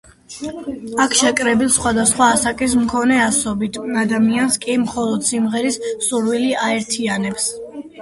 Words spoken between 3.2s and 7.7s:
ასობით ადამიანს კი მხოლოდ სიმღერის სურვილი აერთიანებს.